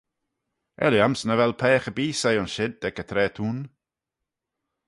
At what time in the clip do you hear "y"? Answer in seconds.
3.03-3.05